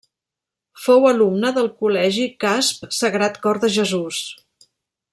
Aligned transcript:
Fou 0.85 1.03
alumne 1.09 1.51
del 1.59 1.69
Col·legi 1.83 2.25
Casp-Sagrat 2.45 3.41
Cor 3.47 3.63
de 3.67 3.71
Jesús. 3.79 4.27